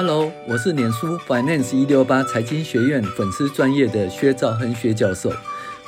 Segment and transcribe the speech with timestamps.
[0.00, 5.28] Hello，我是脸书 Finance 一六八财经学院粉丝专业的薛兆亨薛教授，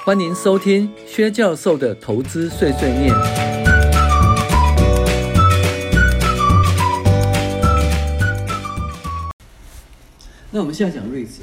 [0.04, 3.14] 欢迎收听薛教授的投资碎碎念。
[10.50, 11.42] 那我们现在讲 REITs，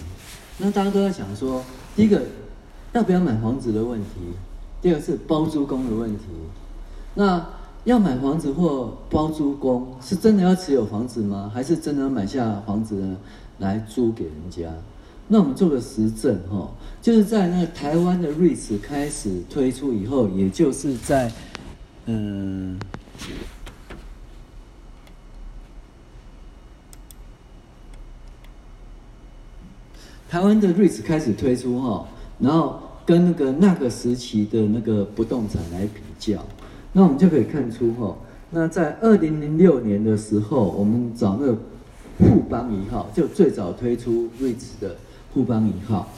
[0.58, 1.64] 那大家都在讲说，
[1.96, 2.22] 第一个
[2.92, 4.10] 要不要买房子的问题，
[4.82, 6.26] 第二个是包租公的问题，
[7.14, 7.46] 那。
[7.88, 11.50] 要买房子或包租公，是真的要持有房子吗？
[11.54, 13.18] 还是真的要买下房子呢
[13.60, 14.70] 来租给人家？
[15.30, 16.70] 那我们做个实证哈，
[17.02, 21.32] 就是在那个台湾的 REITs 开始推出以后，也就是在
[22.08, 22.78] 嗯，
[30.28, 32.06] 台湾的 REITs 开始推出哈，
[32.38, 36.46] 然后跟那个那个时期的那个不动产来比较。
[36.98, 38.18] 那我们就可以看出哈，
[38.50, 41.56] 那在二零零六年的时候，我们找那个
[42.18, 44.96] 富邦一号，就最早推出 REITs 的
[45.32, 46.10] 富邦一号，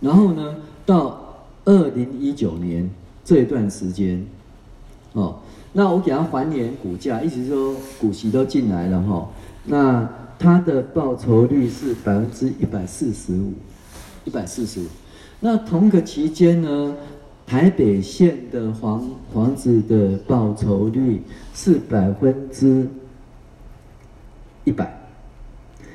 [0.00, 2.90] 然后呢，到二零一九年
[3.24, 4.26] 这一段时间，
[5.12, 5.38] 哦，
[5.72, 9.28] 那我给它还原股价，意思说股息都进来了哈，
[9.66, 13.52] 那它的报酬率是百分之一百四十五，
[14.24, 14.86] 一百四十五，
[15.38, 16.92] 那同个期间呢？
[17.46, 21.22] 台北县的房房子的报酬率
[21.54, 22.88] 是百分之
[24.64, 24.98] 一百，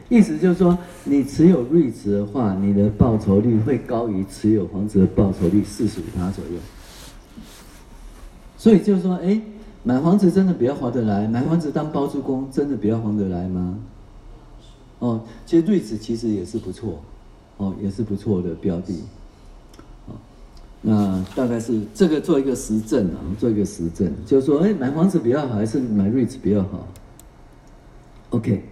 [0.10, 6.60] 意思就是说，你持有 REITs 的话，你的报酬率会高于持有房子的报酬率四十五趴左右。
[8.58, 9.42] 所以就是说，哎，
[9.84, 13.80] 买房子真的比较划得来，买房子当包租公真的比较划得来吗？
[15.00, 17.02] 哦，其实 REITs 其实也是不错，
[17.58, 19.04] 哦，也是不错的标的。
[20.82, 26.88] 那大概是这个做一个实证啊，做一个实证，就是说，哎，买房子比较好，还是买 REITs 比较好
[28.30, 28.64] ？OK，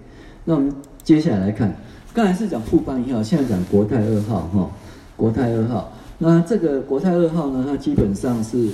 [0.46, 1.76] 那我们接下来来看，
[2.14, 4.72] 刚才是讲富邦一号，现在讲国泰二号哈，
[5.18, 5.92] 国泰二号。
[6.20, 8.70] 那这个国泰二号呢，它基本上是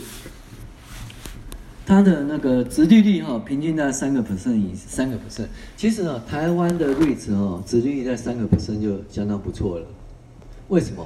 [1.86, 5.48] 它的那个殖利率哈，平均在三个 percent 以三个 percent。
[5.76, 9.86] 其实呢，台湾的 REITs 哈，殖利率在三个 percent 就相当不错了。
[10.70, 11.06] 为什么？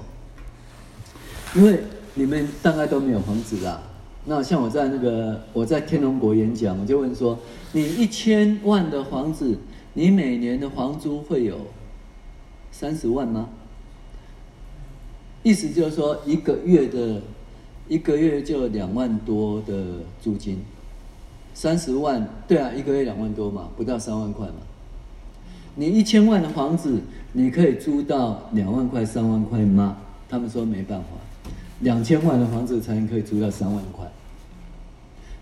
[1.56, 1.82] 因为
[2.18, 3.80] 你们大概都没有房子啦，
[4.26, 7.38] 那像我在那个我在天龙国演讲，我就问说：
[7.74, 9.60] 你一千万的房子，
[9.94, 11.60] 你每年的房租会有
[12.72, 13.50] 三十万吗？
[15.44, 17.22] 意思就是说，一个月的，
[17.88, 20.58] 一个月就两万多的租金，
[21.54, 24.56] 三十万，对啊，一个月两万多嘛，不到三万块嘛。
[25.76, 27.00] 你一千万的房子，
[27.34, 29.98] 你可以租到两万块、三万块吗？
[30.28, 31.08] 他们说没办法。
[31.82, 34.06] 两千万的房子才能可以租到三万块，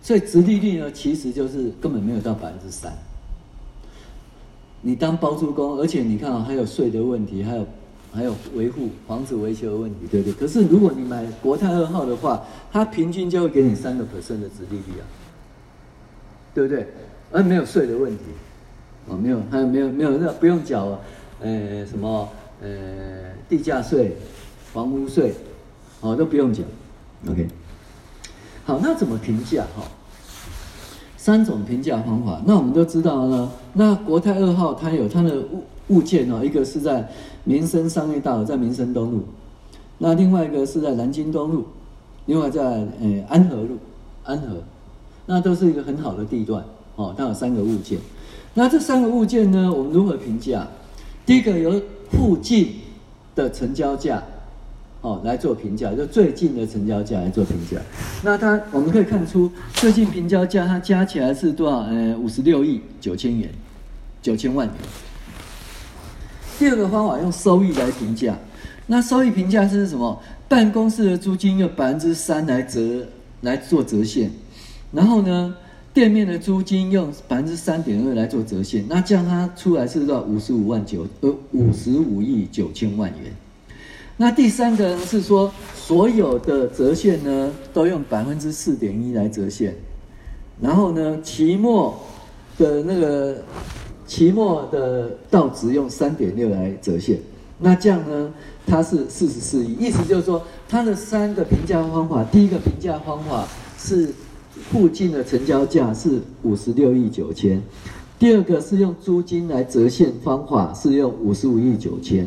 [0.02, 2.92] 所以直利率呢，其实就是根本没有到百分之三。
[4.82, 7.66] 你当包租公，而且你看啊，还有税的问题，还有
[8.14, 10.34] 还有维护房子维修的问题，对不对？
[10.34, 15.08] 可是如果你买国泰二号的话，它平均就会给你三个 percent 的直利率啊，
[16.54, 16.86] 对不对？
[17.32, 18.24] 而没有税的问题，
[19.08, 21.00] 哦，没有，还有没有没有那不用缴，
[21.40, 22.30] 呃，什么
[22.62, 22.68] 呃
[23.48, 24.16] 地价税、
[24.74, 25.34] 房屋税。
[26.06, 26.64] 哦，都不用讲
[27.28, 27.48] ，OK。
[28.64, 29.64] 好，那怎么评价？
[29.76, 29.82] 哈，
[31.18, 32.40] 三种评价方法。
[32.46, 33.52] 那我们都知道呢。
[33.74, 37.10] 那国泰二号它有它的物物件哦，一个是在
[37.44, 39.22] 民生商业大楼，在民生东路；
[39.98, 41.66] 那另外一个是在南京东路，
[42.28, 43.80] 另外在呃安和路，
[44.24, 44.62] 安和。
[45.26, 46.64] 那都是一个很好的地段
[46.98, 47.16] 哦。
[47.18, 47.98] 它有三个物件。
[48.54, 50.68] 那这三个物件呢，我们如何评价？
[51.26, 52.76] 第一个由附近
[53.34, 54.22] 的成交价。
[55.06, 57.78] 哦，来做评价，就最近的成交价来做评价。
[58.24, 61.82] 那它我们可以看出，最近成交价它加起来是多少？
[61.82, 63.48] 呃，五十六亿九千元，
[64.20, 64.76] 九千万元。
[66.58, 68.36] 第二个方法用收益来评价，
[68.88, 70.20] 那收益评价是什么？
[70.50, 73.06] 办公室的租金用百分之三来折
[73.42, 74.32] 来做折现，
[74.92, 75.56] 然后呢，
[75.94, 80.24] 店面的租金用百分之三点二来做折现，那这样它出来是多少？
[80.24, 83.32] 五十五万九呃五十五亿九千万元。
[84.18, 89.76] 那第三个呢是说，所有的折现呢都用百分之四点一来折现，
[90.62, 92.00] 然后呢，期末
[92.58, 93.44] 的那个
[94.08, 97.20] 期末的到值用三点六来折现，
[97.60, 98.34] 那这样呢，
[98.66, 103.46] 它是四十四亿，意思就是说，它的三个评价方法，第一个评价方法
[103.78, 104.14] 是
[104.72, 107.62] 附近的成交价是五十六亿九千，
[108.18, 112.26] 第二个是用租金来折现方法是用五十五亿九千。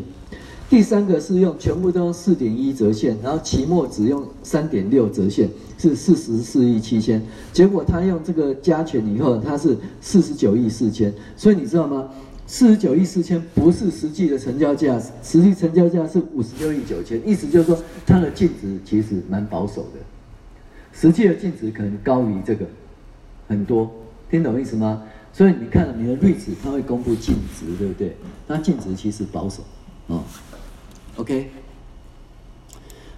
[0.68, 5.48] 第三个是用全部都用四点一折现，然后期末只用三点六折现，
[5.78, 7.22] 是四十四亿七千。
[7.52, 11.12] 结果他用这个加权以后，他是四十九亿四千。
[11.36, 12.10] 所以你知道吗？
[12.46, 19.98] 四十九亿四千不是实际的成交价，实际成交价是五十六亿九千，意思就是说它的净值其实蛮保守的，
[20.92, 22.64] 实际的净值可能高于这个
[23.48, 23.90] 很多，
[24.30, 25.02] 听懂意思吗？
[25.32, 28.16] 所以你看你的 REITs 它会公布净值，对不对？
[28.46, 29.62] 它净值其实保守，
[30.06, 30.24] 哦
[31.18, 31.50] ，OK，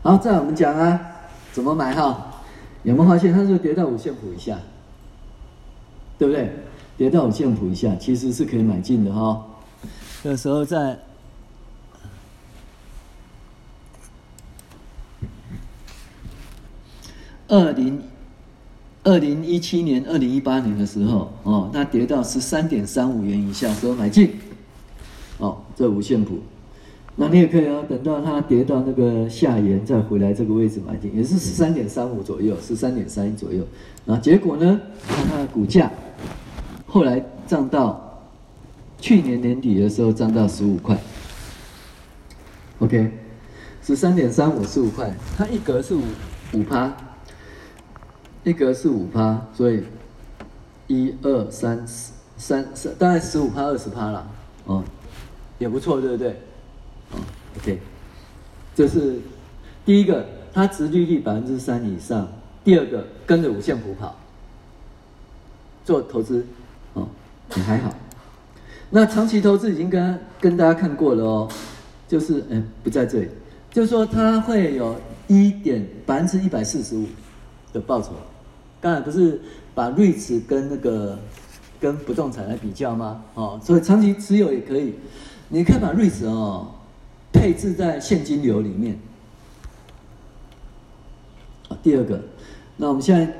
[0.02, 1.00] 好，再我们讲啊，
[1.52, 2.26] 怎么买哈？
[2.82, 4.58] 有没有发现它是不是跌到五线谱以下？
[6.18, 6.50] 对不对？
[6.96, 9.44] 跌到五线谱以下，其实是可以买进的哈、哦。
[10.22, 10.98] 这时候在
[17.48, 18.02] 二零
[19.02, 24.38] 二零一七年、二零一八年的时候，哦，它跌到十三点三五元以下时候买进，
[25.38, 26.40] 哦，这五线谱，
[27.20, 33.62] 那你也可以啊，等到它跌到那个下沿再回来这个位置买进，也是十三点三五左右，十三点三左右。
[34.06, 34.80] 那结果呢？
[35.06, 35.90] 看它的股价。
[36.86, 38.24] 后来涨到
[38.98, 40.96] 去年年底的时候，涨到十五块。
[42.78, 43.12] OK，
[43.82, 46.02] 十三点三五十五块，它一格是五
[46.54, 46.90] 五趴，
[48.44, 49.82] 一格是五趴，所以
[50.86, 54.26] 一二三四三三，大概十五趴二十趴了，
[54.64, 54.82] 哦，
[55.58, 56.34] 也不错，对不对？
[57.60, 57.78] 哦，OK，
[58.74, 59.18] 这是
[59.84, 62.26] 第一个，它殖利率百分之三以上；
[62.64, 64.16] 第二个，跟着五线谱跑，
[65.84, 66.46] 做投资。
[66.94, 67.06] 哦，
[67.56, 67.94] 也还好。
[68.90, 71.48] 那长期投资已经跟跟大家看过了哦，
[72.08, 73.28] 就是嗯，不在这里，
[73.70, 74.96] 就是说它会有
[75.28, 77.06] 一点百分之一百四十五
[77.72, 78.10] 的报酬。
[78.80, 79.40] 刚才不是
[79.74, 81.16] 把 REITs 跟那个
[81.78, 83.22] 跟不动产来比较吗？
[83.34, 84.94] 哦，所以长期持有也可以。
[85.48, 86.66] 你可以把 REITs 哦
[87.32, 88.98] 配置在现金流里面。
[91.82, 92.20] 第二个，
[92.76, 93.32] 那我们现在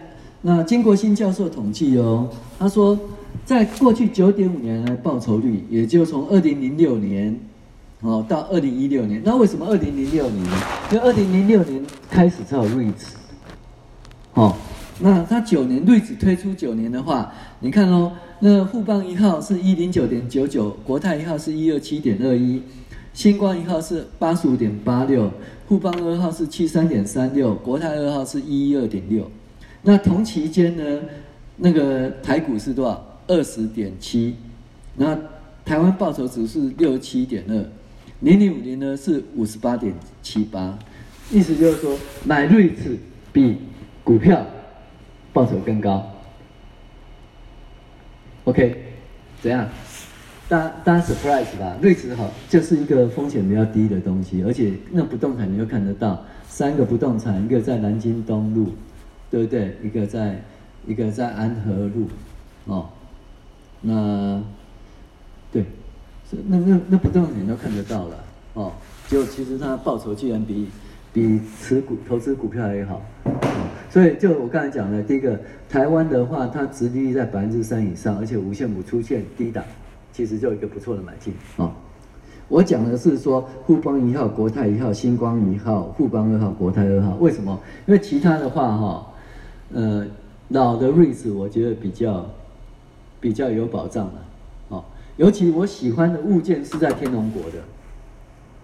[0.42, 2.28] 那金国新教授统计哦，
[2.58, 2.98] 他说。
[3.46, 7.38] 在过去九点五年来报酬率，也就从二零零六年，
[8.00, 9.22] 哦到二零一六年。
[9.24, 10.44] 那为什么二零零六年？
[10.90, 12.92] 因为二零零六年开始才有 REIT
[14.34, 14.54] 哦，
[14.98, 22.60] 那他九年 REIT 推出九年的话，你看哦，那富邦一号是一零九点九九，国泰一号是一二七点二一，
[23.12, 25.30] 星光一号是八十五点八六，
[25.68, 29.30] 富邦二号是七三点三六，国泰二号是一一二点六。
[29.82, 31.00] 那同期间呢，
[31.56, 33.06] 那个台股是多少？
[33.26, 34.34] 二十点七，
[34.96, 35.16] 那
[35.64, 37.64] 台湾报酬指数是六十七点二，
[38.20, 40.76] 零零五零呢是五十八点七八，
[41.30, 42.98] 意思就是说买瑞士
[43.32, 43.58] 比
[44.02, 44.44] 股票
[45.32, 46.04] 报酬更高。
[48.44, 48.94] OK，
[49.40, 49.68] 怎样？
[50.50, 58.72] 大家大家 surprise 吧？REITs 好，就是一个风险比较低的东西，而且那不动产你又看得到，三个不动产，一个在南京东路，
[59.30, 59.76] 对不对？
[59.80, 60.42] 一个在
[60.88, 62.08] 一个在安和路，
[62.64, 62.88] 哦。
[63.80, 64.42] 那，
[65.52, 65.64] 对，
[66.48, 68.16] 那那那不动产你都看得到了
[68.54, 68.72] 哦。
[69.06, 70.66] 就其实它报酬居然比
[71.12, 73.30] 比持股投资股票还好，哦，
[73.88, 75.38] 所以就我刚才讲的，第一个，
[75.68, 79.64] 台湾的话，它殖利率在百分之三以上，而且五线谱出现低档，
[80.20, 81.72] 其实就一个不错的买进啊，哦。
[82.48, 87.58] 我讲的是说富邦一号、国泰一号、星光一号、富邦二号、国泰二号，为什么？
[87.86, 89.06] 因为其他的话哈，哦，
[89.72, 90.06] 呃，
[90.48, 92.26] 老的瑞兹我觉得比较。
[93.22, 94.24] 比较有保障了，
[94.70, 94.82] 哦，
[95.18, 97.58] 尤其我喜欢的物件是在天龙国的，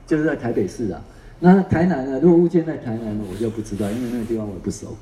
[0.06, 1.02] 就是在台北市啊。
[1.40, 2.18] 那台南呢？
[2.20, 4.96] 如果物件在台南呢，我就不知道，因为那个地方我不熟。